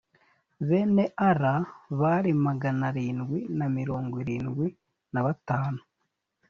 [0.67, 1.53] bene ara
[1.99, 4.67] bari magana arindwi na mirongo irindwi
[5.13, 5.81] na batanu